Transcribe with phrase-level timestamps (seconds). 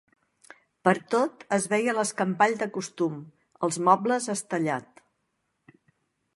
[0.87, 3.21] Pertot es veia l'escampall de costum,
[3.69, 5.07] els mobles estellat